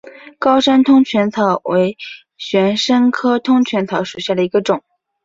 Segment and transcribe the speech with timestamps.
[0.39, 1.95] 高山通泉草为
[2.35, 4.81] 玄参科通泉草属下的一个种。